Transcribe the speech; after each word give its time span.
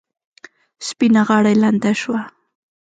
سپینه 0.87 1.21
غاړه 1.27 1.49
یې 1.53 1.59
لنده 1.63 1.91
شوه. 2.01 2.21